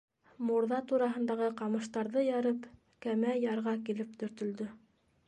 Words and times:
Мурҙа 0.45 0.77
тураһындағы 0.91 1.49
ҡамыштарҙы 1.59 2.23
ярып, 2.29 2.65
кәмә 3.07 3.37
ярға 3.45 3.75
килеп 3.91 4.17
төртөлдө. 4.23 4.69